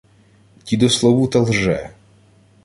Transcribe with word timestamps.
—Дідо 0.65 0.89
Славута 0.89 1.39
лже. 1.39 1.89